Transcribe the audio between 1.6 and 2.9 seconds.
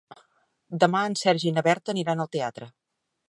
Berta aniran al teatre.